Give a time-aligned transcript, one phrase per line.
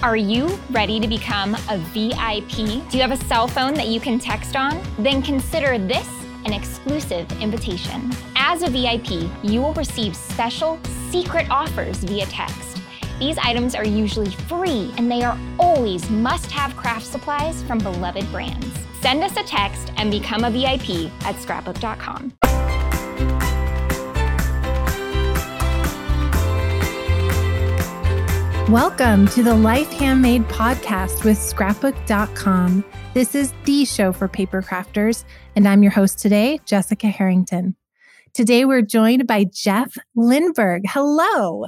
[0.00, 2.88] Are you ready to become a VIP?
[2.88, 4.80] Do you have a cell phone that you can text on?
[4.96, 6.08] Then consider this
[6.44, 8.12] an exclusive invitation.
[8.36, 10.78] As a VIP, you will receive special
[11.10, 12.80] secret offers via text.
[13.18, 18.30] These items are usually free and they are always must have craft supplies from beloved
[18.30, 18.68] brands.
[19.00, 22.34] Send us a text and become a VIP at scrapbook.com.
[28.68, 32.84] Welcome to the Life Handmade podcast with scrapbook.com.
[33.14, 35.24] This is the show for paper crafters,
[35.56, 37.76] and I'm your host today, Jessica Harrington.
[38.34, 40.82] Today we're joined by Jeff Lindberg.
[40.84, 41.64] Hello.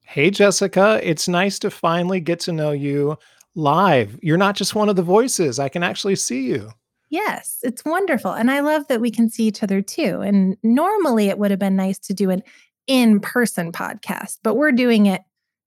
[0.00, 0.98] Hey, Jessica.
[1.00, 3.18] It's nice to finally get to know you
[3.54, 4.18] live.
[4.20, 6.72] You're not just one of the voices, I can actually see you.
[7.08, 8.32] Yes, it's wonderful.
[8.32, 10.20] And I love that we can see each other too.
[10.22, 12.42] And normally it would have been nice to do an
[12.88, 15.22] in person podcast, but we're doing it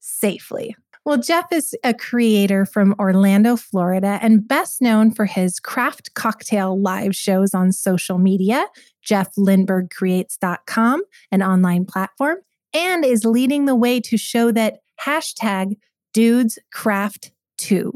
[0.05, 0.75] safely.
[1.03, 6.81] Well, Jeff is a creator from Orlando, Florida, and best known for his craft cocktail
[6.81, 8.65] live shows on social media,
[9.05, 12.37] jefflindbergcreates.com, an online platform,
[12.73, 15.77] and is leading the way to show that hashtag
[16.11, 17.93] dudes craft too.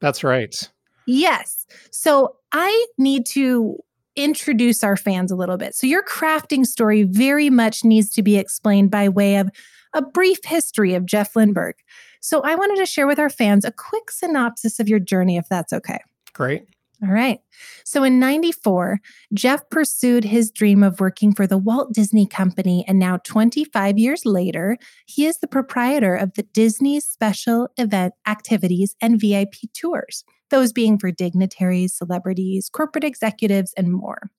[0.00, 0.68] That's right.
[1.06, 1.64] Yes.
[1.92, 3.78] So I need to
[4.16, 5.76] introduce our fans a little bit.
[5.76, 9.48] So your crafting story very much needs to be explained by way of
[9.94, 11.74] a brief history of Jeff Lindberg.
[12.20, 15.48] So I wanted to share with our fans a quick synopsis of your journey, if
[15.48, 16.00] that's okay.
[16.32, 16.66] Great.
[17.00, 17.38] All right.
[17.84, 18.98] So in 94,
[19.32, 22.84] Jeff pursued his dream of working for the Walt Disney Company.
[22.88, 28.96] And now, 25 years later, he is the proprietor of the Disney Special Event Activities
[29.00, 34.30] and VIP Tours, those being for dignitaries, celebrities, corporate executives, and more.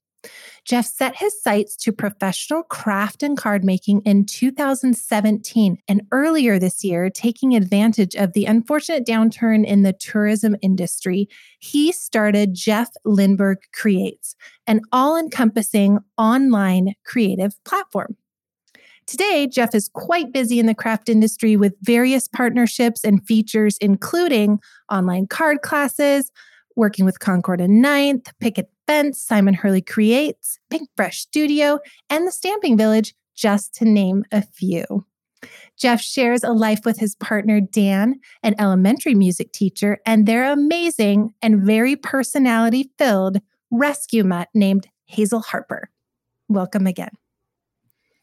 [0.66, 6.84] Jeff set his sights to professional craft and card making in 2017 and earlier this
[6.84, 11.28] year, taking advantage of the unfortunate downturn in the tourism industry,
[11.60, 14.36] he started Jeff Lindberg Creates,
[14.68, 18.16] an all encompassing online creative platform.
[19.08, 24.60] Today, Jeff is quite busy in the craft industry with various partnerships and features, including
[24.92, 26.32] online card classes,
[26.76, 31.78] working with Concord and Ninth, Picket Fence, Simon Hurley Creates, Pink Fresh Studio,
[32.10, 35.06] and the Stamping Village, just to name a few.
[35.78, 41.36] Jeff shares a life with his partner, Dan, an elementary music teacher, and their amazing
[41.44, 43.38] and very personality filled
[43.70, 45.92] rescue mutt named Hazel Harper.
[46.48, 47.12] Welcome again.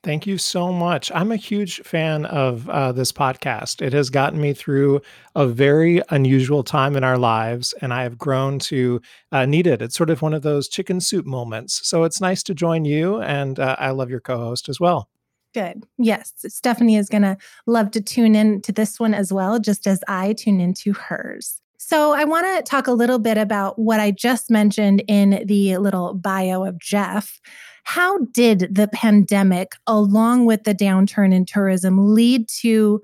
[0.06, 1.10] Thank you so much.
[1.12, 3.82] I'm a huge fan of uh, this podcast.
[3.82, 5.02] It has gotten me through
[5.34, 9.00] a very unusual time in our lives, and I have grown to
[9.32, 9.82] uh, need it.
[9.82, 11.80] It's sort of one of those chicken soup moments.
[11.88, 15.08] So it's nice to join you, and uh, I love your co host as well.
[15.52, 15.82] Good.
[15.98, 16.34] Yes.
[16.36, 17.36] Stephanie is going to
[17.66, 21.60] love to tune in to this one as well, just as I tune into hers.
[21.78, 25.78] So, I want to talk a little bit about what I just mentioned in the
[25.78, 27.40] little bio of Jeff.
[27.86, 33.00] How did the pandemic, along with the downturn in tourism, lead to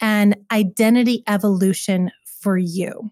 [0.00, 3.10] an identity evolution for you?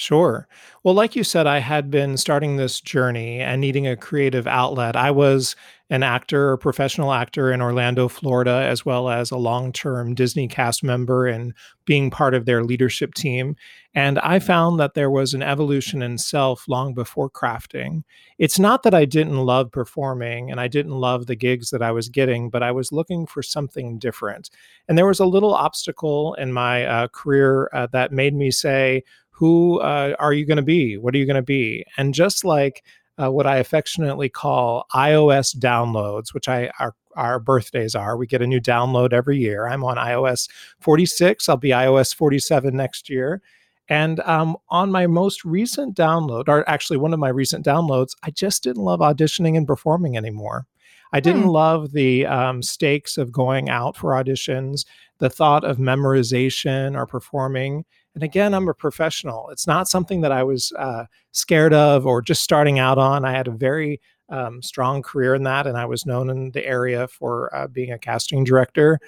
[0.00, 0.46] Sure.
[0.84, 4.94] Well, like you said, I had been starting this journey and needing a creative outlet.
[4.94, 5.56] I was
[5.90, 10.46] an actor, a professional actor in Orlando, Florida, as well as a long term Disney
[10.46, 11.52] cast member and
[11.84, 13.56] being part of their leadership team.
[13.92, 18.04] And I found that there was an evolution in self long before crafting.
[18.38, 21.90] It's not that I didn't love performing and I didn't love the gigs that I
[21.90, 24.48] was getting, but I was looking for something different.
[24.88, 29.02] And there was a little obstacle in my uh, career uh, that made me say,
[29.38, 30.96] who uh, are you going to be?
[30.96, 31.84] What are you going to be?
[31.96, 32.82] And just like
[33.22, 38.16] uh, what I affectionately call iOS downloads, which I our, our birthdays are.
[38.16, 39.68] We get a new download every year.
[39.68, 40.48] I'm on iOS
[40.80, 41.48] 46.
[41.48, 43.40] I'll be iOS 47 next year.
[43.88, 48.30] And um, on my most recent download, or actually one of my recent downloads, I
[48.30, 50.66] just didn't love auditioning and performing anymore.
[51.12, 51.48] I didn't hmm.
[51.50, 54.84] love the um, stakes of going out for auditions,
[55.18, 57.84] the thought of memorization or performing.
[58.18, 59.48] And again, I'm a professional.
[59.50, 63.24] It's not something that I was uh, scared of or just starting out on.
[63.24, 66.66] I had a very um, strong career in that, and I was known in the
[66.66, 68.98] area for uh, being a casting director.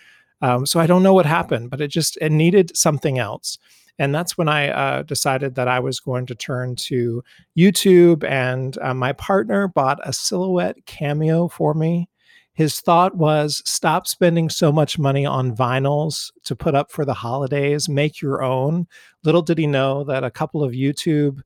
[0.42, 3.58] Um, so I don't know what happened, but it just it needed something else.
[3.98, 7.24] And that's when I uh, decided that I was going to turn to
[7.58, 8.22] YouTube.
[8.22, 12.08] And uh, my partner bought a silhouette cameo for me
[12.52, 17.14] his thought was stop spending so much money on vinyls to put up for the
[17.14, 18.86] holidays, make your own.
[19.24, 21.40] Little did he know that a couple of YouTube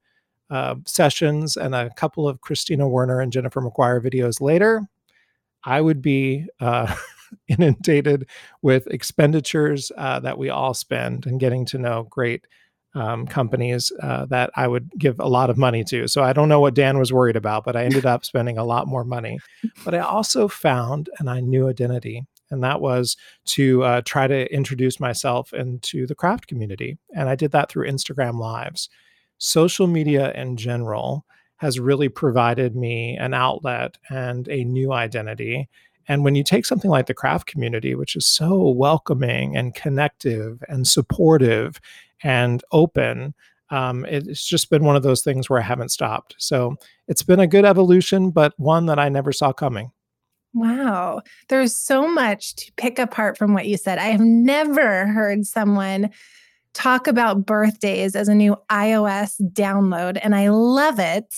[0.50, 4.82] uh, sessions and a couple of Kristina Werner and Jennifer McGuire videos later,
[5.64, 6.94] I would be uh,
[7.48, 8.28] inundated
[8.62, 12.46] with expenditures uh, that we all spend and getting to know great
[12.94, 16.06] um, companies uh, that I would give a lot of money to.
[16.08, 18.64] So I don't know what Dan was worried about, but I ended up spending a
[18.64, 19.38] lot more money.
[19.84, 22.24] But I also found and I knew identity.
[22.50, 26.98] And that was to uh, try to introduce myself into the craft community.
[27.14, 28.88] And I did that through Instagram Lives.
[29.38, 31.24] Social media in general
[31.56, 35.68] has really provided me an outlet and a new identity.
[36.06, 40.62] And when you take something like the craft community, which is so welcoming and connective
[40.68, 41.80] and supportive
[42.22, 43.34] and open,
[43.70, 46.36] um, it's just been one of those things where I haven't stopped.
[46.38, 46.76] So
[47.08, 49.90] it's been a good evolution, but one that I never saw coming.
[50.52, 51.22] Wow.
[51.48, 53.98] There's so much to pick apart from what you said.
[53.98, 56.10] I have never heard someone
[56.74, 61.34] talk about birthdays as a new iOS download, and I love it.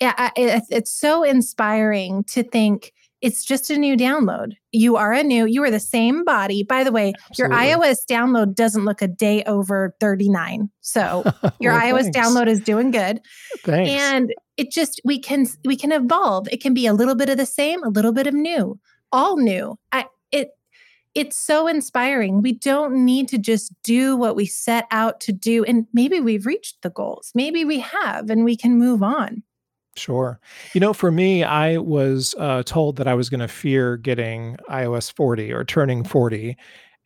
[0.00, 4.54] Yeah, it's so inspiring to think it's just a new download.
[4.72, 6.64] You are a new, you are the same body.
[6.64, 7.68] By the way, Absolutely.
[7.68, 10.68] your iOS download doesn't look a day over 39.
[10.80, 11.22] So
[11.60, 12.18] your well, iOS thanks.
[12.18, 13.20] download is doing good.
[13.58, 13.90] Thanks.
[13.90, 16.48] And it just we can we can evolve.
[16.50, 18.78] It can be a little bit of the same, a little bit of new,
[19.12, 19.78] all new.
[19.92, 20.50] I it
[21.14, 22.42] it's so inspiring.
[22.42, 25.62] We don't need to just do what we set out to do.
[25.64, 27.30] And maybe we've reached the goals.
[27.34, 29.42] Maybe we have, and we can move on.
[29.96, 30.40] Sure.
[30.74, 34.56] You know, for me, I was uh, told that I was going to fear getting
[34.70, 36.56] iOS 40 or turning 40.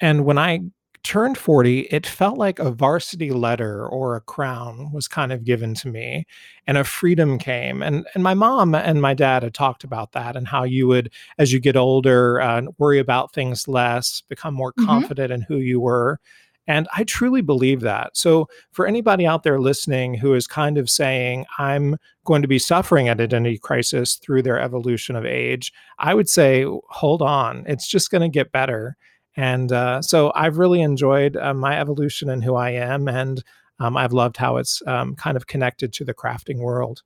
[0.00, 0.60] And when I
[1.02, 5.74] turned 40, it felt like a varsity letter or a crown was kind of given
[5.74, 6.26] to me
[6.66, 7.82] and a freedom came.
[7.82, 11.12] And, and my mom and my dad had talked about that and how you would,
[11.38, 14.86] as you get older, uh, worry about things less, become more mm-hmm.
[14.86, 16.20] confident in who you were.
[16.66, 18.16] And I truly believe that.
[18.16, 22.58] So, for anybody out there listening who is kind of saying, I'm going to be
[22.58, 27.86] suffering an identity crisis through their evolution of age, I would say, hold on, it's
[27.86, 28.96] just going to get better.
[29.36, 33.08] And uh, so, I've really enjoyed uh, my evolution and who I am.
[33.08, 33.42] And
[33.78, 37.02] um, I've loved how it's um, kind of connected to the crafting world.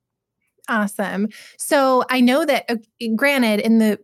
[0.69, 1.29] Awesome.
[1.59, 2.77] So, I know that, uh,
[3.15, 3.99] granted, in the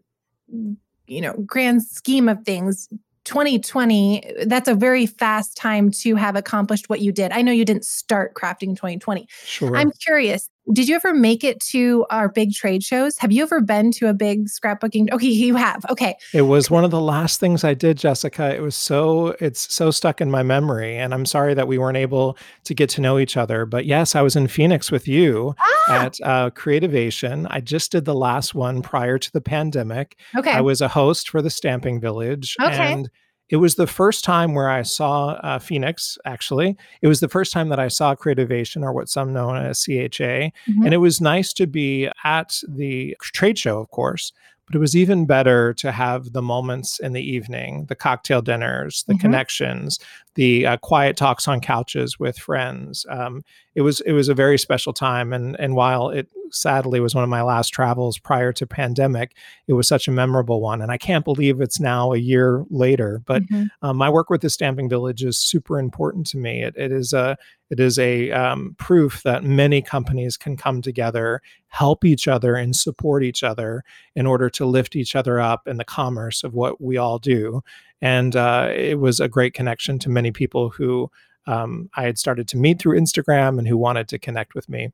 [1.06, 2.88] you know grand scheme of things
[3.26, 7.32] 2020, that's a very fast time to have accomplished what you did.
[7.32, 9.28] I know you didn't start crafting 2020.
[9.44, 9.76] Sure.
[9.76, 13.16] I'm curious, did you ever make it to our big trade shows?
[13.18, 15.10] Have you ever been to a big scrapbooking?
[15.12, 15.84] Okay, you have.
[15.88, 16.16] Okay.
[16.32, 18.54] It was one of the last things I did, Jessica.
[18.54, 21.96] It was so it's so stuck in my memory and I'm sorry that we weren't
[21.96, 25.54] able to get to know each other, but yes, I was in Phoenix with you
[25.58, 26.04] ah!
[26.04, 27.46] at uh, Creativation.
[27.46, 30.16] I just did the last one prior to the pandemic.
[30.36, 30.50] Okay.
[30.50, 32.92] I was a host for the Stamping Village okay.
[32.92, 33.10] and
[33.48, 36.76] it was the first time where I saw uh, Phoenix, actually.
[37.00, 39.92] It was the first time that I saw Creativation, or what some know as CHA.
[39.92, 40.84] Mm-hmm.
[40.84, 44.32] And it was nice to be at the trade show, of course,
[44.66, 49.04] but it was even better to have the moments in the evening, the cocktail dinners,
[49.06, 49.20] the mm-hmm.
[49.20, 50.00] connections,
[50.34, 53.06] the uh, quiet talks on couches with friends.
[53.08, 53.44] Um,
[53.76, 57.24] it was it was a very special time, and and while it sadly was one
[57.24, 60.98] of my last travels prior to pandemic, it was such a memorable one, and I
[60.98, 63.22] can't believe it's now a year later.
[63.24, 63.64] But mm-hmm.
[63.82, 66.62] um, my work with the Stamping Village is super important to me.
[66.62, 67.36] It, it is a
[67.70, 72.76] it is a um, proof that many companies can come together, help each other, and
[72.76, 73.82] support each other
[74.14, 77.62] in order to lift each other up in the commerce of what we all do.
[78.00, 81.10] And uh, it was a great connection to many people who
[81.46, 84.92] um, I had started to meet through Instagram and who wanted to connect with me.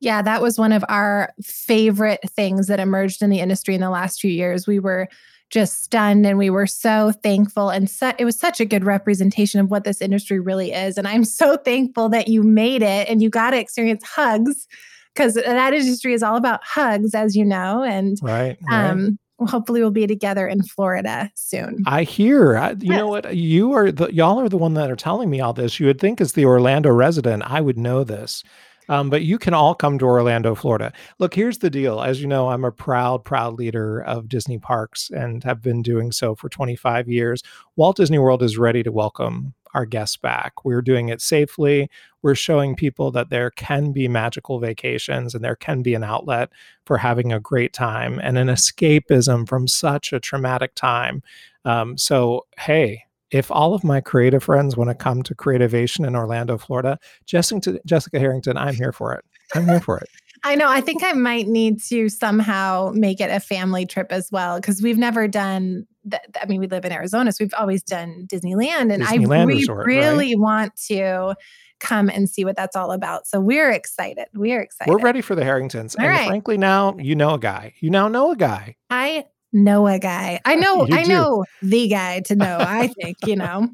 [0.00, 3.90] Yeah, that was one of our favorite things that emerged in the industry in the
[3.90, 4.66] last few years.
[4.66, 5.08] We were
[5.50, 9.60] just stunned and we were so thankful and su- it was such a good representation
[9.60, 13.22] of what this industry really is and i'm so thankful that you made it and
[13.22, 14.66] you got to experience hugs
[15.14, 18.90] because that industry is all about hugs as you know and right, right.
[18.90, 21.84] um hopefully we'll be together in Florida soon.
[21.86, 22.56] I hear.
[22.56, 22.98] I, you yes.
[22.98, 23.36] know what?
[23.36, 25.78] You are the y'all are the one that are telling me all this.
[25.78, 28.42] You would think as the Orlando resident, I would know this.
[28.88, 30.92] Um, but you can all come to Orlando, Florida.
[31.18, 32.00] Look, here's the deal.
[32.00, 36.12] As you know, I'm a proud, proud leader of Disney parks and have been doing
[36.12, 37.42] so for 25 years.
[37.76, 40.64] Walt Disney World is ready to welcome our guests back.
[40.64, 41.90] We're doing it safely.
[42.22, 46.50] We're showing people that there can be magical vacations and there can be an outlet
[46.86, 51.22] for having a great time and an escapism from such a traumatic time.
[51.64, 56.16] Um, so, hey, if all of my creative friends want to come to Creativation in
[56.16, 59.24] Orlando, Florida, Jessica, Jessica Harrington, I'm here for it.
[59.54, 60.08] I'm here for it.
[60.44, 60.68] I know.
[60.68, 64.80] I think I might need to somehow make it a family trip as well because
[64.80, 65.86] we've never done.
[66.08, 69.44] Th- I mean, we live in Arizona, so we've always done Disneyland, and Disneyland I
[69.44, 70.38] re- resort, really right?
[70.38, 71.34] want to
[71.80, 73.26] come and see what that's all about.
[73.26, 74.26] So we're excited.
[74.34, 74.90] We're excited.
[74.90, 75.96] We're ready for the Harringtons.
[75.96, 76.26] All and right.
[76.26, 77.74] frankly, now you know a guy.
[77.80, 78.76] You now know a guy.
[78.90, 80.40] I know a guy.
[80.44, 83.68] I know, I know the guy to know, I think, you know.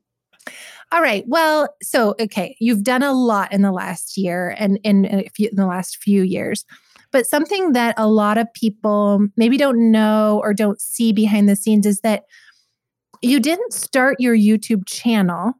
[0.92, 1.24] All right.
[1.26, 5.56] Well, so okay, you've done a lot in the last year and in, few, in
[5.56, 6.64] the last few years.
[7.10, 11.56] But something that a lot of people maybe don't know or don't see behind the
[11.56, 12.24] scenes is that
[13.22, 15.54] you didn't start your YouTube channel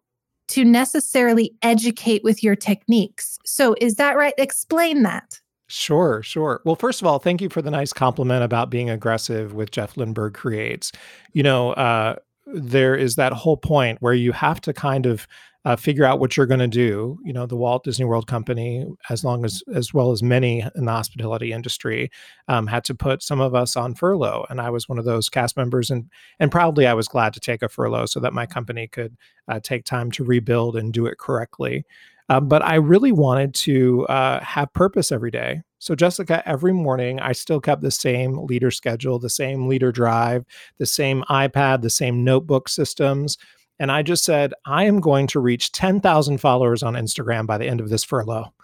[0.49, 3.39] to necessarily educate with your techniques.
[3.45, 4.35] So, is that right?
[4.37, 5.41] Explain that.
[5.69, 6.61] Sure, sure.
[6.65, 9.95] Well, first of all, thank you for the nice compliment about being aggressive with Jeff
[9.97, 10.93] Lindberg Creates.
[11.33, 12.17] You know, uh,
[12.47, 15.27] there is that whole point where you have to kind of
[15.65, 17.19] uh, figure out what you're going to do.
[17.25, 20.85] You know, the Walt Disney World Company, as long as as well as many in
[20.85, 22.11] the hospitality industry,
[22.49, 25.31] um, had to put some of us on furlough, and I was one of those
[25.31, 28.45] cast members, and and proudly I was glad to take a furlough so that my
[28.45, 29.17] company could
[29.49, 31.87] uh, take time to rebuild and do it correctly.
[32.29, 35.63] Uh, but I really wanted to uh, have purpose every day.
[35.79, 40.45] So, Jessica, every morning I still kept the same leader schedule, the same leader drive,
[40.79, 43.37] the same iPad, the same notebook systems.
[43.79, 47.67] And I just said, I am going to reach 10,000 followers on Instagram by the
[47.67, 48.55] end of this furlough.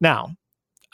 [0.00, 0.34] Now,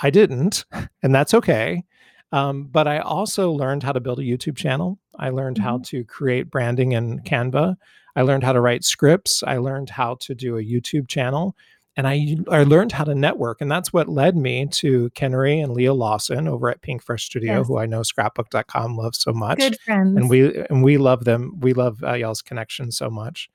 [0.01, 0.65] I didn't,
[1.03, 1.85] and that's okay.
[2.33, 4.99] Um, but I also learned how to build a YouTube channel.
[5.19, 5.65] I learned mm-hmm.
[5.65, 7.77] how to create branding in Canva.
[8.17, 9.43] I learned how to write scripts.
[9.47, 11.57] I learned how to do a YouTube channel.
[11.99, 13.61] And I, I learned how to network.
[13.61, 17.59] And that's what led me to Kinnery and Leah Lawson over at Pink Fresh Studio,
[17.59, 17.67] yes.
[17.67, 19.59] who I know scrapbook.com loves so much.
[19.59, 20.17] Good friends.
[20.17, 21.59] And we and we love them.
[21.59, 23.51] We love uh, y'all's connection so much.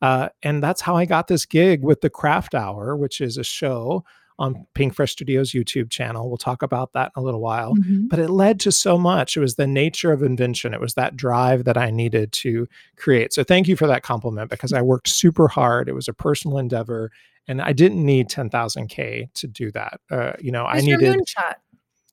[0.00, 3.44] Uh, and that's how I got this gig with the Craft Hour, which is a
[3.44, 4.04] show
[4.38, 6.28] on Pink Fresh Studios YouTube channel.
[6.28, 7.76] We'll talk about that in a little while.
[7.76, 8.08] Mm-hmm.
[8.08, 9.36] But it led to so much.
[9.36, 10.72] It was the nature of invention.
[10.74, 13.32] It was that drive that I needed to create.
[13.32, 15.88] So thank you for that compliment because I worked super hard.
[15.88, 17.12] It was a personal endeavor,
[17.48, 20.00] and I didn't need 10,000k to do that.
[20.10, 21.54] Uh, you know, I needed moonshot.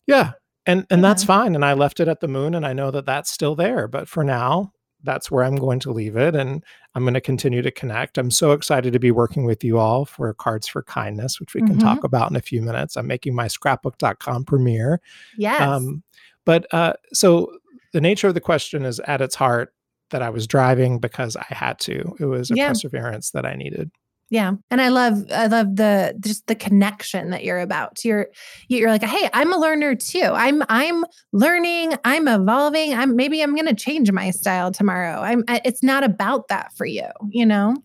[0.07, 0.31] Yeah,
[0.65, 1.07] and and yeah.
[1.07, 1.55] that's fine.
[1.55, 3.87] And I left it at the moon, and I know that that's still there.
[3.87, 6.35] But for now, that's where I'm going to leave it.
[6.35, 6.63] And
[6.95, 8.17] I'm going to continue to connect.
[8.17, 11.61] I'm so excited to be working with you all for Cards for Kindness, which we
[11.61, 11.79] can mm-hmm.
[11.79, 12.97] talk about in a few minutes.
[12.97, 14.99] I'm making my scrapbook.com premiere.
[15.37, 15.61] Yes.
[15.61, 16.03] Um,
[16.45, 17.51] but uh, so
[17.93, 19.73] the nature of the question is at its heart
[20.09, 22.15] that I was driving because I had to.
[22.19, 22.69] It was a yeah.
[22.69, 23.91] perseverance that I needed.
[24.29, 24.53] Yeah.
[24.69, 28.05] And I love I love the just the connection that you're about.
[28.05, 28.27] You're
[28.67, 30.21] you're like, "Hey, I'm a learner too.
[30.21, 32.93] I'm I'm learning, I'm evolving.
[32.93, 36.85] I'm maybe I'm going to change my style tomorrow." I'm it's not about that for
[36.85, 37.75] you, you know?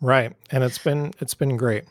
[0.00, 0.32] Right.
[0.50, 1.84] And it's been it's been great.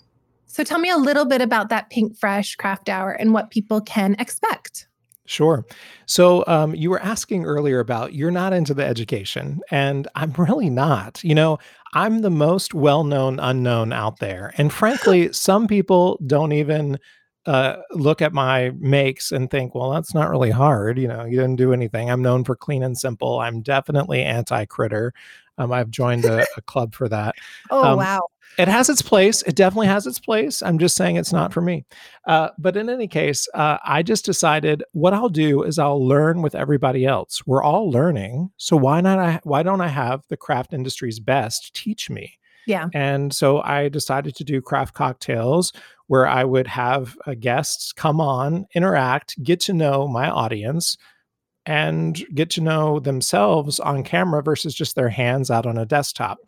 [0.45, 3.79] So tell me a little bit about that Pink Fresh craft hour and what people
[3.79, 4.87] can expect.
[5.25, 5.65] Sure.
[6.07, 10.69] So um, you were asking earlier about you're not into the education, and I'm really
[10.69, 11.23] not.
[11.23, 11.57] You know,
[11.93, 14.53] I'm the most well known unknown out there.
[14.57, 16.97] And frankly, some people don't even
[17.45, 20.97] uh, look at my makes and think, well, that's not really hard.
[20.97, 22.09] You know, you didn't do anything.
[22.09, 23.39] I'm known for clean and simple.
[23.39, 25.13] I'm definitely anti critter.
[25.57, 27.35] Um, I've joined a, a, club for that.
[27.69, 29.41] Oh, um, wow it has its place.
[29.43, 30.61] It definitely has its place.
[30.61, 31.85] I'm just saying it's not for me.
[32.27, 36.41] Uh, but in any case, uh, I just decided what I'll do is I'll learn
[36.41, 37.41] with everybody else.
[37.45, 39.19] We're all learning, so why not?
[39.19, 42.37] I, why don't I have the craft industry's best teach me?
[42.67, 42.89] Yeah.
[42.93, 45.73] And so I decided to do craft cocktails
[46.07, 50.97] where I would have uh, guests come on, interact, get to know my audience,
[51.65, 56.39] and get to know themselves on camera versus just their hands out on a desktop.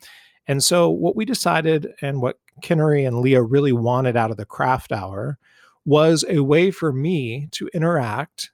[0.47, 4.45] And so, what we decided and what Kinnery and Leah really wanted out of the
[4.45, 5.37] craft hour
[5.85, 8.51] was a way for me to interact,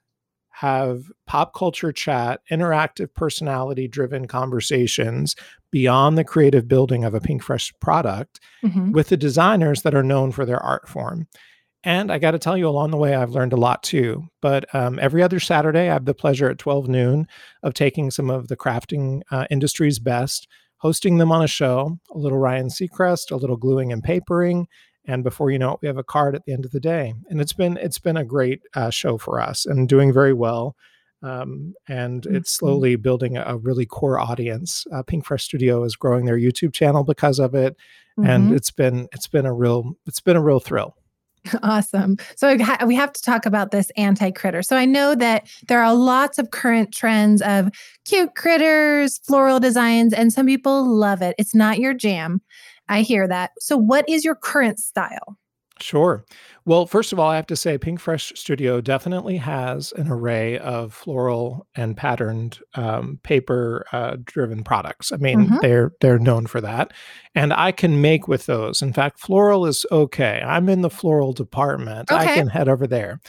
[0.50, 5.36] have pop culture chat, interactive personality driven conversations
[5.70, 8.92] beyond the creative building of a Pink Fresh product mm-hmm.
[8.92, 11.26] with the designers that are known for their art form.
[11.82, 14.28] And I got to tell you, along the way, I've learned a lot too.
[14.42, 17.26] But um, every other Saturday, I have the pleasure at 12 noon
[17.62, 20.46] of taking some of the crafting uh, industry's best
[20.80, 24.66] hosting them on a show, a little Ryan Seacrest, a little gluing and papering,
[25.06, 27.14] and before you know it, we have a card at the end of the day.
[27.28, 30.76] And it's been it's been a great uh, show for us and doing very well.
[31.22, 32.34] Um, and mm-hmm.
[32.34, 34.86] it's slowly building a, a really core audience.
[34.92, 37.76] Uh, Pink Fresh Studio is growing their YouTube channel because of it,
[38.18, 38.28] mm-hmm.
[38.28, 40.96] and it's been it's been a real it's been a real thrill.
[41.62, 42.16] Awesome.
[42.36, 42.56] So
[42.86, 44.62] we have to talk about this anti critter.
[44.62, 47.70] So I know that there are lots of current trends of
[48.04, 51.34] cute critters, floral designs, and some people love it.
[51.38, 52.40] It's not your jam.
[52.88, 53.52] I hear that.
[53.58, 55.38] So, what is your current style?
[55.82, 56.24] Sure.
[56.64, 60.58] Well, first of all, I have to say Pink Fresh Studio definitely has an array
[60.58, 65.10] of floral and patterned um, paper uh, driven products.
[65.10, 65.56] I mean, mm-hmm.
[65.62, 66.92] they're they're known for that,
[67.34, 68.82] and I can make with those.
[68.82, 70.42] In fact, floral is okay.
[70.44, 72.10] I'm in the floral department.
[72.10, 72.22] Okay.
[72.22, 73.20] I can head over there.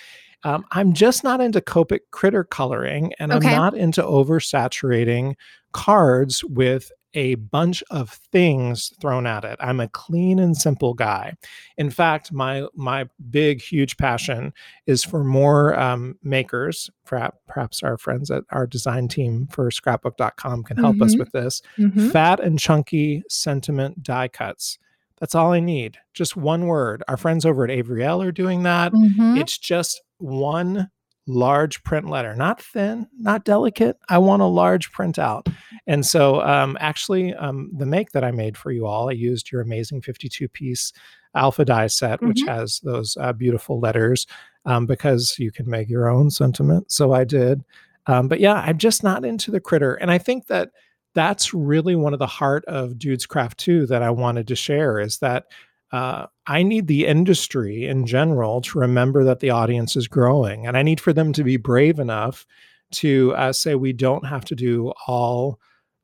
[0.44, 3.50] Um, I'm just not into Copic critter coloring, and okay.
[3.50, 5.36] I'm not into oversaturating
[5.72, 9.58] cards with a bunch of things thrown at it.
[9.60, 11.36] I'm a clean and simple guy.
[11.78, 14.54] In fact, my my big huge passion
[14.86, 16.90] is for more um, makers.
[17.06, 21.04] Perhaps our friends at our design team for scrapbook.com can help mm-hmm.
[21.04, 21.62] us with this.
[21.78, 22.10] Mm-hmm.
[22.10, 24.80] Fat and chunky sentiment die cuts.
[25.20, 25.98] That's all I need.
[26.14, 27.04] Just one word.
[27.08, 28.92] Our friends over at Avery Elle are doing that.
[28.92, 29.38] Mm-hmm.
[29.38, 30.90] It's just one
[31.28, 33.98] large print letter, not thin, not delicate.
[34.10, 35.54] I want a large printout.
[35.88, 39.52] And so, um, actually, um, the make that I made for you all, I used
[39.52, 40.92] your amazing 52 piece
[41.36, 42.30] alpha die set, mm-hmm.
[42.30, 44.26] which has those uh, beautiful letters
[44.66, 46.92] um, because you can make your own sentiment.
[46.92, 47.64] So I did.
[48.08, 49.94] Um, but yeah, I'm just not into the critter.
[49.96, 50.72] And I think that
[51.14, 55.00] that's really one of the heart of Dudes Craft 2 that I wanted to share
[55.00, 55.46] is that
[55.92, 60.78] uh, I need the industry in general to remember that the audience is growing, and
[60.78, 62.46] I need for them to be brave enough
[62.92, 65.60] to uh, say we don't have to do all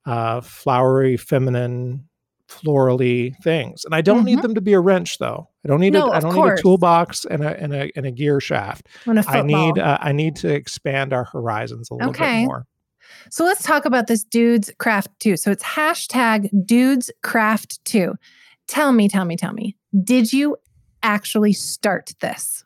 [0.05, 2.07] uh, flowery, feminine,
[2.47, 3.83] florally things.
[3.85, 4.25] And I don't mm-hmm.
[4.25, 5.49] need them to be a wrench, though.
[5.65, 8.05] I don't need no, a, I don't need a toolbox and a and a and
[8.05, 8.87] a gear shaft.
[9.05, 12.41] I need uh, I need to expand our horizons a little okay.
[12.41, 12.65] bit more.
[13.29, 15.37] So let's talk about this dudes craft two.
[15.37, 18.15] So it's hashtag dudes craft two.
[18.67, 20.57] Tell me, tell me, tell me, did you
[21.03, 22.63] actually start this?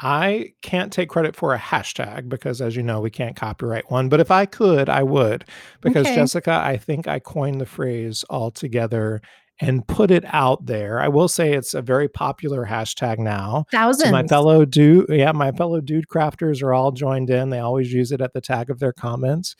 [0.00, 4.08] I can't take credit for a hashtag because, as you know, we can't copyright one.
[4.08, 5.44] But if I could, I would.
[5.80, 6.16] Because, okay.
[6.16, 9.22] Jessica, I think I coined the phrase altogether
[9.60, 11.00] and put it out there.
[11.00, 13.66] I will say it's a very popular hashtag now.
[13.70, 14.08] Thousands.
[14.08, 17.50] So my fellow dude, yeah, my fellow dude crafters are all joined in.
[17.50, 19.54] They always use it at the tag of their comments.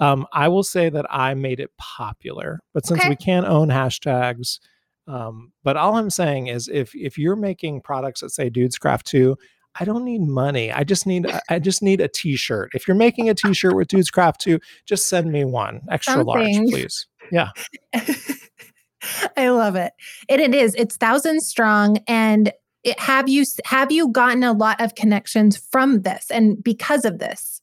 [0.00, 3.08] Um, I will say that I made it popular, but since okay.
[3.08, 4.58] we can't own hashtags,
[5.06, 9.06] um, but all I'm saying is if if you're making products that say Dudes Craft
[9.06, 9.36] 2,
[9.78, 10.72] I don't need money.
[10.72, 12.70] I just need I just need a t-shirt.
[12.74, 16.26] If you're making a t-shirt with Dudes Craft 2, just send me one extra Something.
[16.26, 17.06] large, please.
[17.30, 17.48] Yeah.
[19.36, 19.92] I love it.
[20.28, 20.74] And it is.
[20.76, 26.02] It's thousands strong and it, have you have you gotten a lot of connections from
[26.02, 27.60] this and because of this?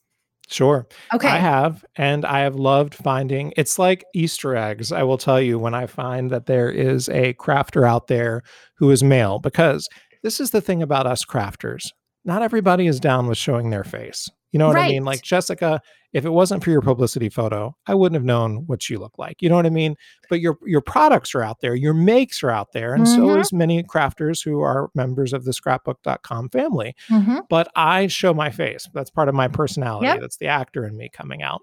[0.52, 0.86] Sure.
[1.14, 1.30] Okay.
[1.30, 4.92] I have, and I have loved finding it's like Easter eggs.
[4.92, 8.44] I will tell you when I find that there is a crafter out there
[8.76, 9.88] who is male, because
[10.24, 11.88] this is the thing about us crafters.
[12.26, 14.30] Not everybody is down with showing their face.
[14.52, 14.86] You know what right.
[14.86, 15.06] I mean?
[15.06, 15.82] Like Jessica,
[16.14, 19.42] if it wasn't for your publicity photo, I wouldn't have known what you look like.
[19.42, 19.96] You know what I mean?
[20.30, 23.16] But your your products are out there, your makes are out there, and mm-hmm.
[23.16, 26.96] so is many crafters who are members of the scrapbook.com family.
[27.10, 27.40] Mm-hmm.
[27.50, 28.90] But I show my face.
[28.94, 30.08] That's part of my personality.
[30.08, 30.22] Yep.
[30.22, 31.62] That's the actor in me coming out.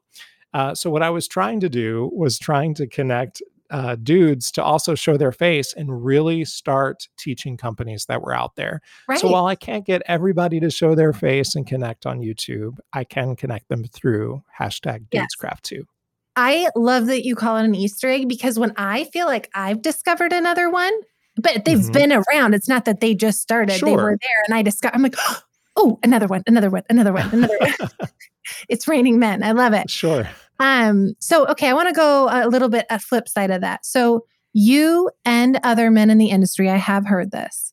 [0.55, 4.63] Uh, so what I was trying to do was trying to connect uh, dudes to
[4.63, 8.81] also show their face and really start teaching companies that were out there.
[9.09, 9.19] Right.
[9.19, 13.05] So while I can't get everybody to show their face and connect on YouTube, I
[13.05, 15.29] can connect them through hashtag yes.
[15.41, 15.85] Dudescraft too.
[16.37, 19.83] I love that you call it an Easter egg because when I feel like I've
[19.83, 20.93] discovered another one,
[21.37, 21.93] but they've mm-hmm.
[21.93, 22.55] been around.
[22.55, 23.89] It's not that they just started; sure.
[23.89, 24.95] they were there, and I discovered.
[24.95, 25.17] I'm like,
[25.77, 27.73] oh, another one, another one, another one, another one.
[28.69, 29.43] it's raining men.
[29.43, 29.91] I love it.
[29.91, 30.29] Sure.
[30.59, 33.87] Um, so okay, I want to go a little bit a flip side of that.
[33.87, 37.73] So you and other men in the industry, I have heard this,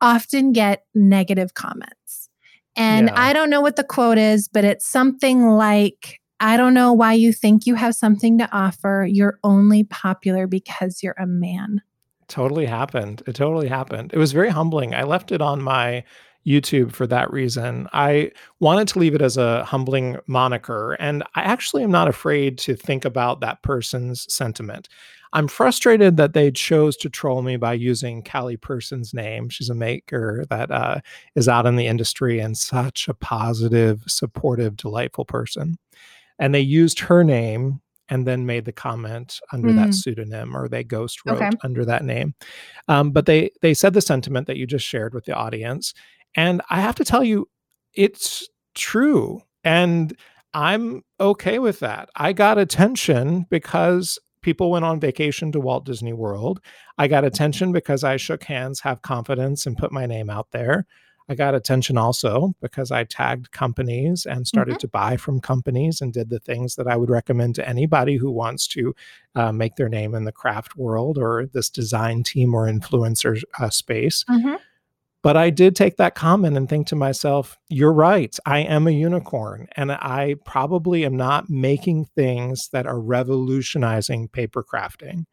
[0.00, 2.30] often get negative comments.
[2.76, 3.14] And yeah.
[3.16, 7.14] I don't know what the quote is, but it's something like, I don't know why
[7.14, 9.06] you think you have something to offer.
[9.10, 11.80] You're only popular because you're a man.
[12.28, 13.22] Totally happened.
[13.26, 14.12] It totally happened.
[14.12, 14.94] It was very humbling.
[14.94, 16.04] I left it on my
[16.46, 17.88] YouTube for that reason.
[17.92, 18.30] I
[18.60, 22.76] wanted to leave it as a humbling moniker, and I actually am not afraid to
[22.76, 24.88] think about that person's sentiment.
[25.32, 29.48] I'm frustrated that they chose to troll me by using Callie Person's name.
[29.48, 31.00] She's a maker that uh,
[31.34, 35.78] is out in the industry and such a positive, supportive, delightful person.
[36.38, 39.76] And they used her name and then made the comment under mm.
[39.76, 41.50] that pseudonym or they ghost wrote okay.
[41.64, 42.34] under that name
[42.88, 45.92] um, but they they said the sentiment that you just shared with the audience
[46.36, 47.48] and I have to tell you,
[47.94, 49.40] it's true.
[49.64, 50.16] And
[50.54, 52.08] I'm okay with that.
[52.14, 56.60] I got attention because people went on vacation to Walt Disney World.
[56.98, 60.86] I got attention because I shook hands, have confidence, and put my name out there.
[61.28, 64.80] I got attention also because I tagged companies and started mm-hmm.
[64.80, 68.30] to buy from companies and did the things that I would recommend to anybody who
[68.30, 68.94] wants to
[69.34, 73.70] uh, make their name in the craft world or this design team or influencer uh,
[73.70, 74.24] space.
[74.30, 74.54] Mm-hmm.
[75.26, 78.38] But I did take that comment and think to myself, you're right.
[78.46, 84.62] I am a unicorn and I probably am not making things that are revolutionizing paper
[84.62, 85.24] crafting.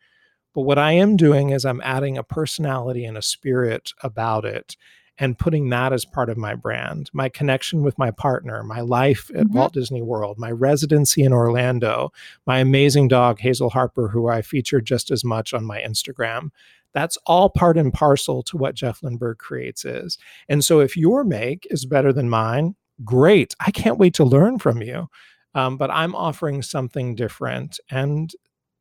[0.56, 4.76] But what I am doing is I'm adding a personality and a spirit about it.
[5.20, 9.30] and putting that as part of my brand, my connection with my partner, my life
[9.36, 9.58] at mm-hmm.
[9.58, 12.12] Walt Disney World, my residency in Orlando,
[12.48, 16.50] my amazing dog, Hazel Harper, who I feature just as much on my Instagram.
[16.94, 20.18] That's all part and parcel to what Jeff Lindberg creates is.
[20.48, 23.56] And so if your make is better than mine, great.
[23.60, 25.10] I can't wait to learn from you.
[25.56, 27.80] Um, but I'm offering something different.
[27.90, 28.32] And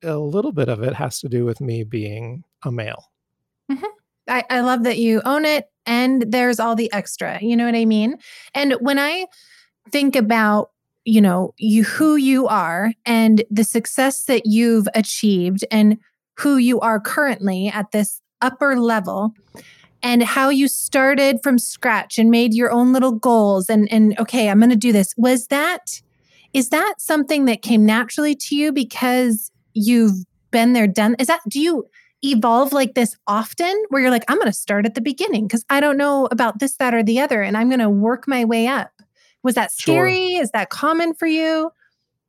[0.03, 3.11] a little bit of it has to do with me being a male.
[3.71, 3.85] Mm-hmm.
[4.29, 7.39] I, I love that you own it and there's all the extra.
[7.41, 8.19] You know what I mean?
[8.55, 9.27] And when I
[9.91, 10.71] think about
[11.05, 15.99] you know you who you are and the success that you've achieved and
[16.39, 19.33] who you are currently at this upper level
[20.03, 24.49] and how you started from scratch and made your own little goals and and okay
[24.49, 25.15] i'm going to do this.
[25.17, 26.03] Was that
[26.53, 31.41] is that something that came naturally to you because you've been there done is that
[31.49, 31.87] do you
[32.25, 35.65] evolve like this often where you're like i'm going to start at the beginning because
[35.71, 38.45] i don't know about this that or the other and i'm going to work my
[38.45, 38.91] way up?
[39.43, 40.33] Was that scary?
[40.33, 40.43] Sure.
[40.43, 41.71] is that common for you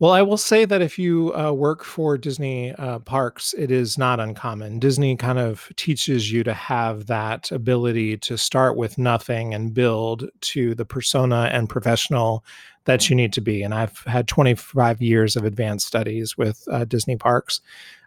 [0.04, 3.98] well, I will say that if you uh, work for Disney uh, parks, it is
[3.98, 4.78] not uncommon.
[4.80, 10.28] Disney kind of teaches you to have that ability to start with nothing and build
[10.42, 12.44] to the persona and professional
[12.84, 13.64] that you need to be.
[13.64, 17.62] And I've had 25 years of advanced studies with uh, Disney parks.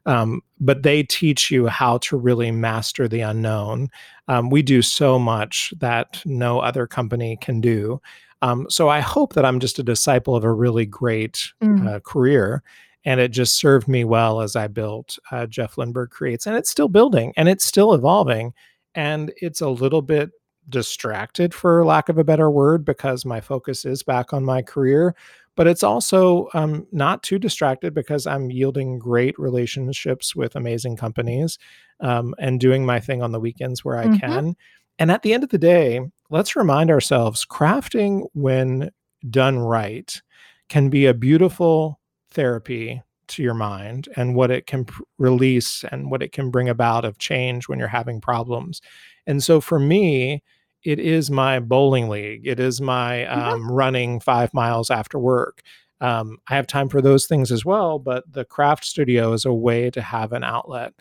[0.04, 3.88] Um, but they teach you how to really master the unknown.
[4.28, 8.02] Um, we do so much that no other company can do.
[8.46, 11.88] Um, so I hope that I'm just a disciple of a really great mm.
[11.88, 12.62] uh, career.
[13.04, 16.46] And it just served me well as I built uh, Jeff Lindberg Creates.
[16.46, 18.52] And it's still building and it's still evolving.
[18.94, 20.30] And it's a little bit
[20.68, 25.14] distracted, for lack of a better word, because my focus is back on my career.
[25.54, 31.58] But it's also um, not too distracted because I'm yielding great relationships with amazing companies
[32.00, 34.16] um, and doing my thing on the weekends where I mm-hmm.
[34.16, 34.56] can.
[34.98, 38.90] And at the end of the day, let's remind ourselves crafting, when
[39.28, 40.20] done right,
[40.68, 46.10] can be a beautiful therapy to your mind and what it can pr- release and
[46.10, 48.80] what it can bring about of change when you're having problems.
[49.26, 50.42] And so for me,
[50.84, 52.46] it is my bowling league.
[52.46, 53.40] It is my mm-hmm.
[53.40, 53.72] um, mm-hmm.
[53.72, 55.62] running five miles after work.
[56.00, 59.52] Um, I have time for those things as well, but the craft studio is a
[59.52, 60.92] way to have an outlet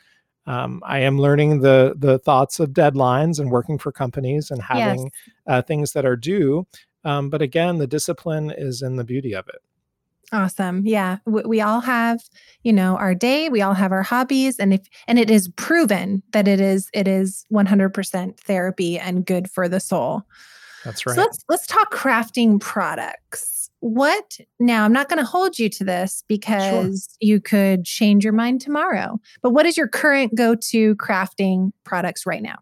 [0.47, 5.03] um, I am learning the the thoughts of deadlines and working for companies and having
[5.03, 5.33] yes.
[5.47, 6.67] uh, things that are due.
[7.03, 9.61] Um, but again, the discipline is in the beauty of it.
[10.31, 10.85] Awesome.
[10.85, 11.17] Yeah.
[11.25, 12.19] We, we, all have,
[12.63, 16.23] you know, our day, we all have our hobbies and if and it is proven
[16.31, 20.23] that it is it is 100% therapy and good for the soul.
[20.83, 21.15] That's right.
[21.15, 25.83] So let's let's talk crafting products what now i'm not going to hold you to
[25.83, 27.17] this because sure.
[27.19, 32.41] you could change your mind tomorrow but what is your current go-to crafting products right
[32.41, 32.57] now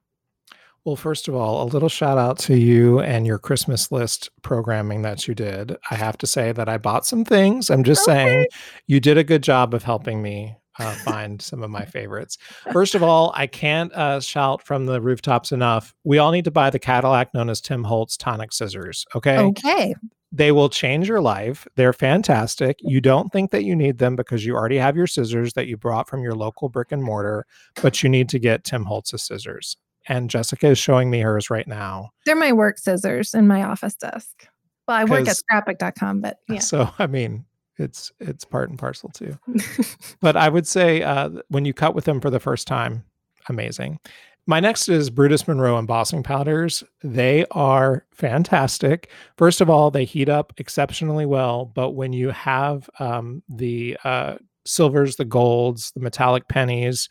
[0.83, 5.01] well first of all a little shout out to you and your christmas list programming
[5.01, 8.17] that you did i have to say that i bought some things i'm just okay.
[8.17, 8.47] saying
[8.87, 12.39] you did a good job of helping me uh, find some of my favorites.
[12.71, 15.93] First of all, I can't uh, shout from the rooftops enough.
[16.03, 19.05] We all need to buy the Cadillac known as Tim Holtz tonic scissors.
[19.13, 19.37] Okay.
[19.37, 19.93] Okay.
[20.35, 21.67] They will change your life.
[21.75, 22.79] They're fantastic.
[22.81, 25.77] You don't think that you need them because you already have your scissors that you
[25.77, 27.45] brought from your local brick and mortar,
[27.83, 29.77] but you need to get Tim Holtz's scissors.
[30.07, 32.09] And Jessica is showing me hers right now.
[32.25, 34.47] They're my work scissors in my office desk.
[34.87, 36.59] Well, I work at scrapbook.com, but yeah.
[36.59, 37.45] So, I mean,
[37.77, 39.37] it's it's part and parcel too.
[40.19, 43.03] but I would say uh, when you cut with them for the first time,
[43.47, 43.99] amazing.
[44.45, 46.83] My next is Brutus Monroe embossing powders.
[47.01, 49.09] They are fantastic.
[49.37, 54.35] First of all, they heat up exceptionally well, but when you have um, the uh,
[54.65, 57.07] silvers, the golds, the metallic pennies,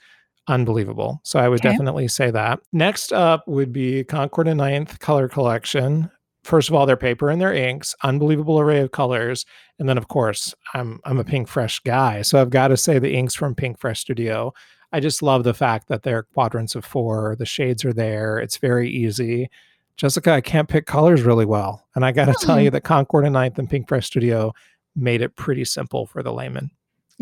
[0.48, 1.20] unbelievable.
[1.24, 1.70] So I would okay.
[1.70, 2.60] definitely say that.
[2.72, 6.10] Next up would be Concord and Ninth Color Collection.
[6.42, 9.46] First of all, their paper and their inks, unbelievable array of colors,
[9.78, 12.98] and then of course, I'm I'm a Pink Fresh guy, so I've got to say
[12.98, 14.52] the inks from Pink Fresh Studio
[14.92, 17.34] I just love the fact that they're quadrants of four.
[17.38, 18.38] The shades are there.
[18.38, 19.48] It's very easy.
[19.96, 21.86] Jessica, I can't pick colors really well.
[21.94, 22.64] And I got to tell hmm.
[22.64, 24.52] you that Concord and Ninth and Pink Fresh Studio
[24.94, 26.70] made it pretty simple for the layman.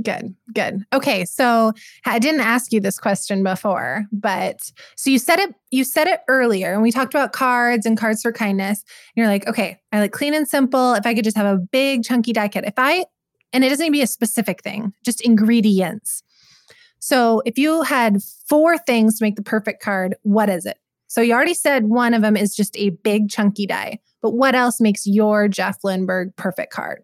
[0.03, 0.85] Good, good.
[0.93, 1.73] Okay, so
[2.07, 6.21] I didn't ask you this question before, but so you said it you said it
[6.29, 8.85] earlier and we talked about cards and cards for kindness.
[9.15, 10.95] You're like, okay, I like clean and simple.
[10.95, 12.65] If I could just have a big chunky die kit.
[12.65, 13.05] If I
[13.53, 16.23] and it doesn't need to be a specific thing, just ingredients.
[17.01, 20.79] So if you had four things to make the perfect card, what is it?
[21.09, 24.55] So you already said one of them is just a big chunky die, but what
[24.55, 27.03] else makes your Jeff Lindberg perfect card?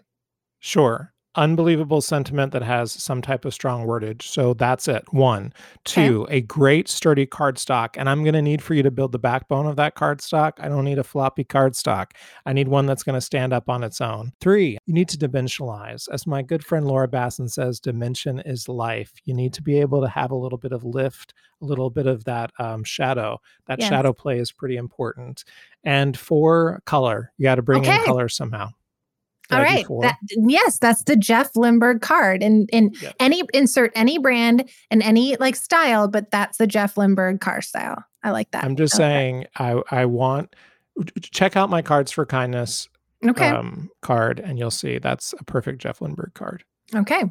[0.60, 1.12] Sure.
[1.36, 4.22] Unbelievable sentiment that has some type of strong wordage.
[4.22, 5.04] So that's it.
[5.12, 5.52] One,
[5.84, 6.38] two, okay.
[6.38, 7.90] a great sturdy cardstock.
[7.96, 10.52] And I'm going to need for you to build the backbone of that cardstock.
[10.58, 12.12] I don't need a floppy cardstock.
[12.46, 14.32] I need one that's going to stand up on its own.
[14.40, 16.08] Three, you need to dimensionalize.
[16.10, 19.12] As my good friend Laura Bassen says, dimension is life.
[19.24, 22.06] You need to be able to have a little bit of lift, a little bit
[22.06, 23.40] of that um, shadow.
[23.66, 23.90] That yes.
[23.90, 25.44] shadow play is pretty important.
[25.84, 27.32] And four, color.
[27.36, 27.96] You got to bring okay.
[27.96, 28.70] in color somehow.
[29.50, 29.86] All right.
[30.02, 32.42] That, yes, that's the Jeff Lindberg card.
[32.42, 33.14] And in yep.
[33.20, 38.02] any insert any brand and any like style, but that's the Jeff Lindberg car style.
[38.22, 38.64] I like that.
[38.64, 39.02] I'm just okay.
[39.02, 40.54] saying I I want
[41.20, 42.88] check out my cards for kindness
[43.24, 43.48] okay.
[43.48, 46.64] um, card and you'll see that's a perfect Jeff Lindberg card.
[46.94, 47.24] Okay.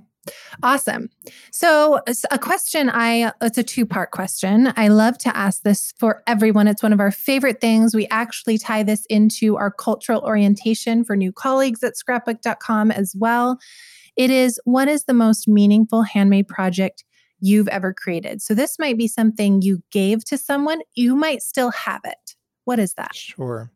[0.63, 1.09] Awesome.
[1.51, 4.73] So, a question I it's a two-part question.
[4.75, 6.67] I love to ask this for everyone.
[6.67, 7.95] It's one of our favorite things.
[7.95, 13.57] We actually tie this into our cultural orientation for new colleagues at scrapbook.com as well.
[14.15, 17.03] It is what is the most meaningful handmade project
[17.39, 18.41] you've ever created?
[18.41, 22.35] So, this might be something you gave to someone, you might still have it.
[22.65, 23.15] What is that?
[23.15, 23.71] Sure.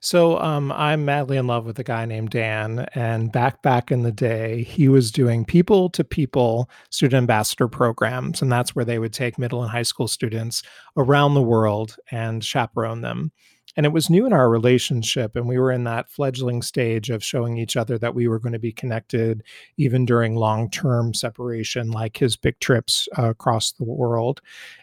[0.00, 4.02] So um, I'm madly in love with a guy named Dan, and back back in
[4.02, 8.98] the day, he was doing people to people student ambassador programs, and that's where they
[8.98, 10.64] would take middle and high school students
[10.96, 13.30] around the world and chaperone them.
[13.76, 17.22] And it was new in our relationship, and we were in that fledgling stage of
[17.24, 19.44] showing each other that we were going to be connected
[19.76, 24.40] even during long term separation, like his big trips uh, across the world.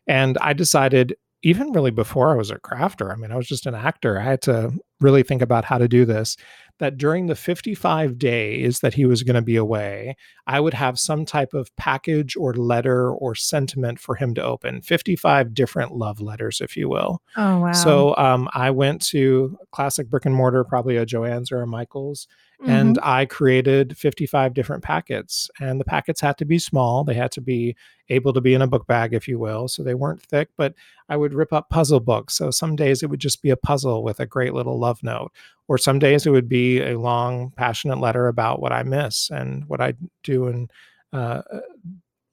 [0.07, 3.65] And I decided even really before I was a crafter, I mean, I was just
[3.65, 4.19] an actor.
[4.19, 6.35] I had to really think about how to do this.
[6.79, 10.15] That during the 55 days that he was going to be away,
[10.47, 14.81] I would have some type of package or letter or sentiment for him to open
[14.81, 17.21] 55 different love letters, if you will.
[17.35, 17.71] Oh, wow.
[17.73, 22.27] So um, I went to classic brick and mortar, probably a Joann's or a Michael's,
[22.61, 22.71] Mm-hmm.
[22.71, 25.49] And I created 55 different packets.
[25.61, 27.05] And the packets had to be small.
[27.05, 27.75] They had to be
[28.09, 29.69] able to be in a book bag, if you will.
[29.69, 30.73] So they weren't thick, but
[31.07, 32.33] I would rip up puzzle books.
[32.33, 35.31] So some days it would just be a puzzle with a great little love note.
[35.69, 39.63] Or some days it would be a long, passionate letter about what I miss and
[39.65, 39.93] what I
[40.23, 40.69] do and
[41.13, 41.43] uh,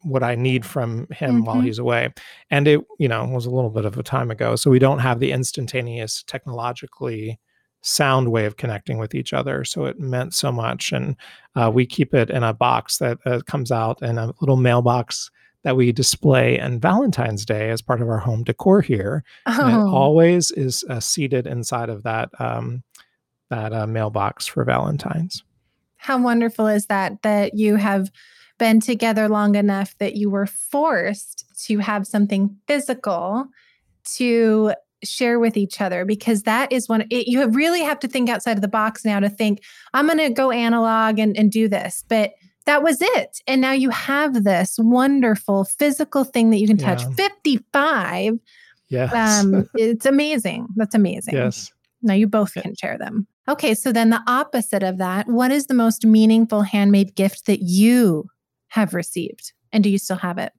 [0.02, 1.44] what I need from him mm-hmm.
[1.44, 2.12] while he's away.
[2.50, 4.56] And it, you know, was a little bit of a time ago.
[4.56, 7.38] So we don't have the instantaneous technologically
[7.86, 9.64] sound way of connecting with each other.
[9.64, 10.92] So it meant so much.
[10.92, 11.16] And
[11.54, 15.30] uh, we keep it in a box that uh, comes out in a little mailbox
[15.62, 19.24] that we display on Valentine's Day as part of our home decor here.
[19.46, 19.64] Oh.
[19.64, 19.94] And it oh.
[19.94, 22.82] always is uh, seated inside of that um,
[23.50, 25.44] that uh, mailbox for Valentine's.
[25.96, 28.10] How wonderful is that that you have
[28.58, 33.46] been together long enough that you were forced to have something physical
[34.04, 34.72] to
[35.06, 38.56] share with each other because that is one it, you really have to think outside
[38.56, 39.62] of the box now to think
[39.94, 42.32] i'm going to go analog and, and do this but
[42.66, 43.40] that was it.
[43.46, 47.02] And now you have this wonderful physical thing that you can touch.
[47.02, 47.28] Yeah.
[47.28, 48.34] 55
[48.88, 49.14] yes.
[49.14, 50.66] um, it's amazing.
[50.76, 51.34] That's amazing.
[51.34, 51.72] Yes.
[52.02, 53.26] Now you both can share them.
[53.48, 57.60] Okay so then the opposite of that what is the most meaningful handmade gift that
[57.62, 58.28] you
[58.68, 59.52] have received?
[59.72, 60.52] And do you still have it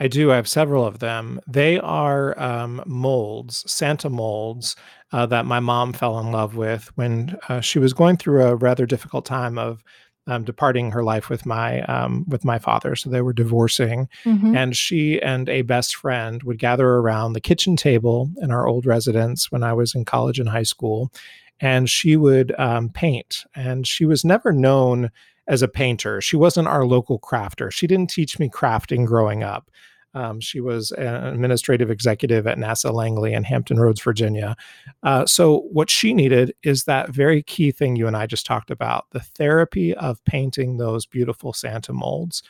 [0.00, 0.32] I do.
[0.32, 1.40] I have several of them.
[1.46, 4.74] They are um, molds, Santa molds
[5.12, 8.56] uh, that my mom fell in love with when uh, she was going through a
[8.56, 9.84] rather difficult time of
[10.26, 12.96] um, departing her life with my um, with my father.
[12.96, 14.56] So they were divorcing, mm-hmm.
[14.56, 18.86] and she and a best friend would gather around the kitchen table in our old
[18.86, 21.12] residence when I was in college and high school,
[21.58, 23.44] and she would um, paint.
[23.54, 25.10] And she was never known
[25.46, 26.20] as a painter.
[26.20, 27.72] She wasn't our local crafter.
[27.72, 29.68] She didn't teach me crafting growing up.
[30.14, 34.56] Um, she was an administrative executive at NASA Langley in Hampton Roads, Virginia.
[35.02, 38.70] Uh, so, what she needed is that very key thing you and I just talked
[38.70, 42.42] about the therapy of painting those beautiful Santa molds.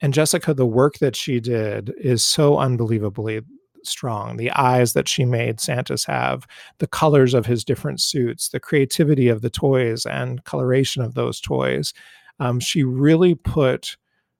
[0.00, 3.42] And Jessica, the work that she did is so unbelievably
[3.84, 4.36] strong.
[4.36, 6.46] The eyes that she made Santa's have,
[6.78, 11.40] the colors of his different suits, the creativity of the toys and coloration of those
[11.40, 11.94] toys.
[12.40, 13.96] Um, she really put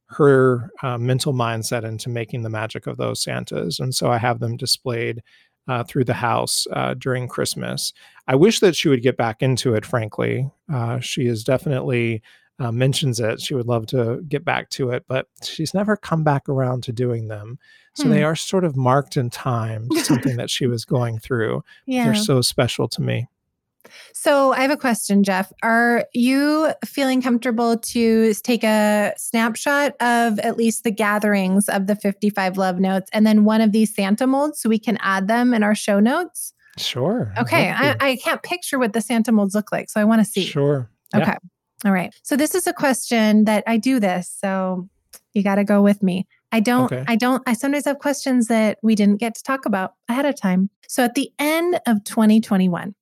[0.09, 3.81] her uh, mental mindset into making the magic of those Santas.
[3.81, 5.23] And so I have them displayed
[5.69, 7.93] uh, through the house uh, during Christmas.
[8.29, 10.49] I wish that she would get back into it, frankly.
[10.73, 12.23] Uh, she is definitely
[12.59, 13.41] uh, mentions it.
[13.41, 16.93] She would love to get back to it, but she's never come back around to
[16.93, 17.59] doing them.
[17.95, 18.11] So hmm.
[18.11, 21.63] they are sort of marked in time, something that she was going through.
[21.87, 22.05] Yeah.
[22.05, 23.27] They're so special to me.
[24.13, 25.53] So I have a question, Jeff.
[25.63, 31.97] Are you feeling comfortable to take a snapshot of at least the gatherings of the
[31.97, 35.55] 55 love notes and then one of these Santa molds so we can add them
[35.55, 36.53] in our show notes?
[36.79, 37.33] Sure.
[37.39, 37.71] Okay.
[37.71, 40.45] I, I, can't picture what the Santa molds look like, so I want to see.
[40.45, 40.91] Sure.
[41.15, 41.37] Okay.
[41.85, 42.15] All right.
[42.23, 44.35] So this is a question that I do this.
[44.41, 44.89] So
[45.33, 46.27] you got to go with me.
[46.53, 47.05] I don't, okay.
[47.07, 50.41] I don't, I sometimes have questions that we didn't get to talk about ahead of
[50.41, 50.71] time.
[50.89, 52.95] So at the end of 2021,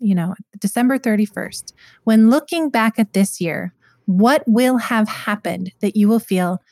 [0.00, 1.72] you know, December 31st,
[2.04, 3.74] when looking back at this year,
[4.06, 6.62] what will have happened that you will feel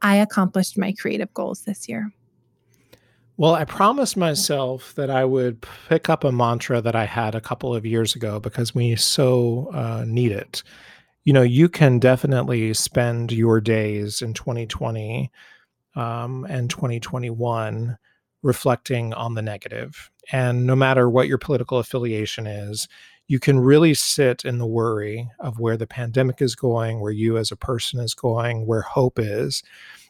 [0.00, 2.12] I accomplished my creative goals this year?
[3.36, 7.40] Well, I promised myself that I would pick up a mantra that I had a
[7.40, 10.62] couple of years ago because we so uh, need it.
[11.24, 15.30] You know, you can definitely spend your days in 2020
[15.94, 17.96] um, and 2021
[18.42, 20.10] reflecting on the negative.
[20.32, 22.88] And no matter what your political affiliation is,
[23.26, 27.36] you can really sit in the worry of where the pandemic is going, where you
[27.36, 29.62] as a person is going, where hope is.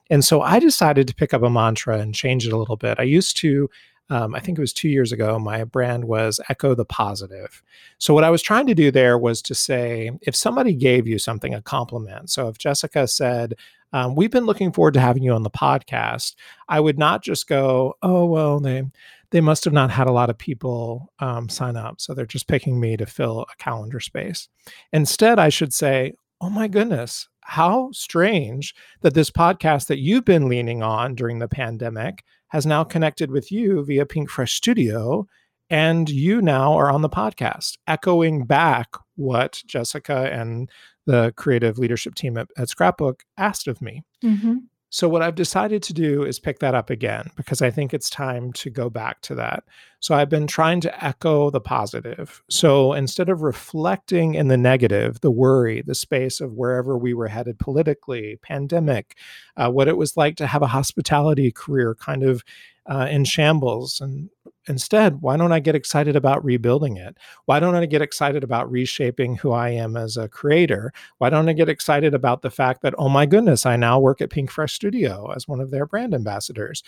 [0.09, 2.99] And so I decided to pick up a mantra and change it a little bit.
[2.99, 3.69] I used to,
[4.11, 7.63] um, I think it was two years ago, my brand was Echo the Positive.
[7.99, 11.19] So what I was trying to do there was to say, if somebody gave you
[11.19, 12.31] something, a compliment.
[12.31, 13.55] So if Jessica said,
[13.93, 16.35] um, we've been looking forward to having you on the podcast,
[16.69, 18.85] I would not just go, oh, well, they,
[19.31, 22.01] they must have not had a lot of people um, sign up.
[22.01, 24.49] So they're just picking me to fill a calendar space.
[24.93, 30.49] Instead, I should say, oh my goodness, how strange that this podcast that you've been
[30.49, 35.27] leaning on during the pandemic has now connected with you via Pink Fresh Studio.
[35.71, 40.71] And you now are on the podcast, echoing back what Jessica and
[41.05, 44.03] the creative leadership team at, at Scrapbook asked of me.
[44.25, 44.57] Mm-hmm.
[44.91, 48.09] So, what I've decided to do is pick that up again because I think it's
[48.09, 49.65] time to go back to that.
[50.01, 52.43] So, I've been trying to echo the positive.
[52.49, 57.29] So, instead of reflecting in the negative, the worry, the space of wherever we were
[57.29, 59.17] headed politically, pandemic,
[59.57, 62.45] uh, what it was like to have a hospitality career kind of
[62.89, 64.31] uh, in shambles and
[64.67, 67.17] instead why don't i get excited about rebuilding it?
[67.47, 70.93] Why don't i get excited about reshaping who i am as a creator?
[71.19, 74.21] Why don't i get excited about the fact that oh my goodness i now work
[74.21, 76.83] at pink fresh studio as one of their brand ambassadors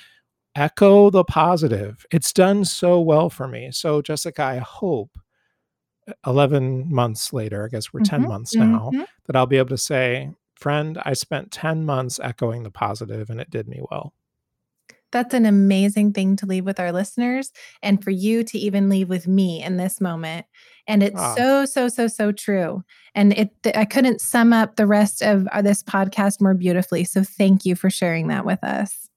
[0.56, 5.16] echo the positive it's done so well for me so jessica i hope
[6.26, 9.02] 11 months later i guess we're 10 mm-hmm, months now mm-hmm.
[9.26, 13.40] that i'll be able to say friend i spent 10 months echoing the positive and
[13.40, 14.12] it did me well
[15.12, 17.50] that's an amazing thing to leave with our listeners
[17.82, 20.46] and for you to even leave with me in this moment.
[20.86, 21.34] And it's ah.
[21.34, 22.84] so, so, so, so true.
[23.14, 27.04] And it, I couldn't sum up the rest of uh, this podcast more beautifully.
[27.04, 29.09] So thank you for sharing that with us.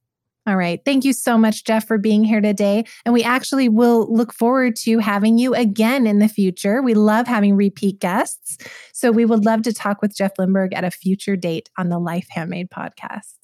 [0.46, 0.82] All right.
[0.84, 2.84] Thank you so much, Jeff, for being here today.
[3.06, 6.82] And we actually will look forward to having you again in the future.
[6.82, 8.58] We love having repeat guests.
[8.92, 12.00] So we would love to talk with Jeff Lindberg at a future date on the
[12.00, 13.36] Life Handmade podcast.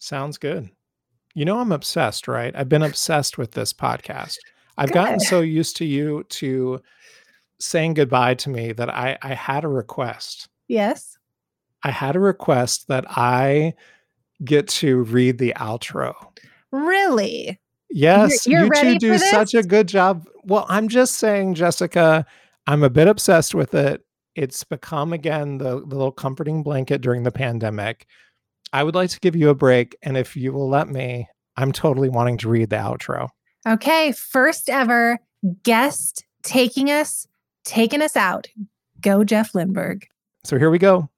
[0.00, 0.70] Sounds good.
[1.34, 2.54] You know, I'm obsessed, right?
[2.56, 4.36] I've been obsessed with this podcast.
[4.76, 4.94] I've Good.
[4.94, 6.80] gotten so used to you to
[7.60, 10.48] saying goodbye to me that I, I had a request.
[10.66, 11.16] Yes.
[11.84, 13.74] I had a request that I
[14.44, 16.14] get to read the outro.
[16.72, 17.60] Really?
[17.90, 18.46] Yes.
[18.46, 20.26] You're, you're you two do such a good job.
[20.44, 22.24] Well, I'm just saying, Jessica,
[22.66, 24.04] I'm a bit obsessed with it.
[24.36, 28.06] It's become again the, the little comforting blanket during the pandemic.
[28.72, 29.96] I would like to give you a break.
[30.02, 33.28] And if you will let me, I'm totally wanting to read the outro.
[33.66, 34.12] Okay.
[34.12, 35.18] First ever
[35.64, 37.26] guest taking us,
[37.64, 38.46] taking us out.
[39.00, 40.04] Go, Jeff Lindberg.
[40.44, 41.08] So here we go.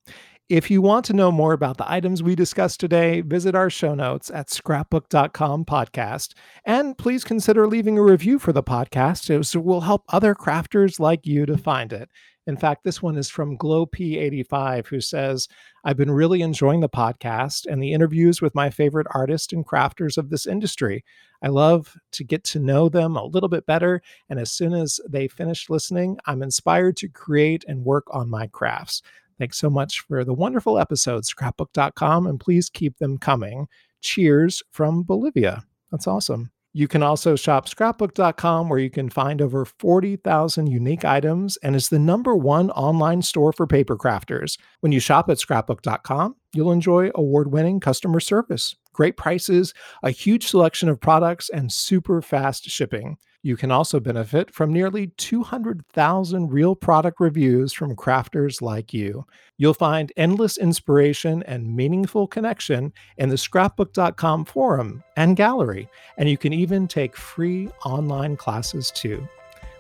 [0.49, 3.95] If you want to know more about the items we discussed today, visit our show
[3.95, 6.35] notes at scrapbook.com podcast.
[6.65, 9.31] And please consider leaving a review for the podcast.
[9.31, 12.11] It will help other crafters like you to find it.
[12.47, 15.47] In fact, this one is from GlowP85, who says,
[15.85, 20.19] I've been really enjoying the podcast and the interviews with my favorite artists and crafters
[20.19, 21.05] of this industry.
[21.41, 24.03] I love to get to know them a little bit better.
[24.29, 28.49] And as soon as they finish listening, I'm inspired to create and work on my
[28.49, 29.03] crafts.
[29.39, 33.67] Thanks so much for the wonderful episodes, scrapbook.com, and please keep them coming.
[34.01, 35.65] Cheers from Bolivia.
[35.91, 36.51] That's awesome.
[36.75, 41.91] You can also shop scrapbook.com where you can find over 40,000 unique items and is
[41.91, 44.59] the number one online store for paper crafters.
[44.81, 50.47] When you shop at scrapbook.com, you'll enjoy award winning customer service, great prices, a huge
[50.47, 53.19] selection of products, and super fast shipping.
[53.45, 59.27] You can also benefit from nearly 200,000 real product reviews from crafters like you.
[59.59, 65.89] You'll find endless inspiration and meaningful connection in the scrapbook.com forum and gallery,
[66.19, 69.27] and you can even take free online classes too.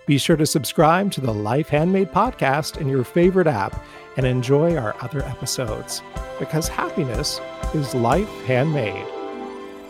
[0.06, 3.80] Be sure to subscribe to the Life Handmade podcast in your favorite app
[4.16, 6.02] and enjoy our other episodes
[6.40, 7.40] because happiness
[7.74, 9.06] is life handmade.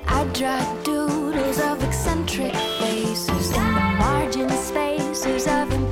[0.06, 3.41] I draw doodles of eccentric faces
[5.24, 5.91] margin of